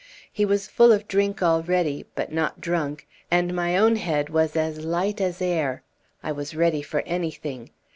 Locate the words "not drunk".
2.31-3.07